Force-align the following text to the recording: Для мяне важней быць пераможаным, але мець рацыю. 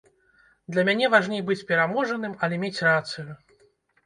Для 0.75 0.85
мяне 0.87 1.09
важней 1.15 1.43
быць 1.49 1.67
пераможаным, 1.73 2.33
але 2.45 2.59
мець 2.65 2.77
рацыю. 2.89 3.29